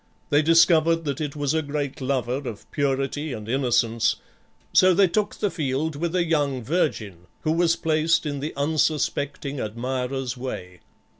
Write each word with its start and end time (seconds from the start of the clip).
They 0.31 0.41
discovered 0.41 1.05
that 1.05 1.21
it 1.21 1.35
was 1.35 1.53
a 1.53 1.61
great 1.61 2.01
lover 2.01 2.49
of 2.49 2.65
purity 2.71 3.33
and 3.33 3.47
innocence, 3.47 4.15
so 4.73 4.95
they 4.95 5.07
took 5.07 5.35
the 5.35 5.51
field 5.51 5.95
with 5.95 6.15
a 6.15 6.25
young 6.25 6.63
virgin, 6.63 7.27
who 7.41 7.51
was 7.51 7.75
placed 7.75 8.25
in 8.25 8.39
the 8.39 8.55
unsuspecting 8.55 9.59
admirer's 9.59 10.35
way. 10.35 10.79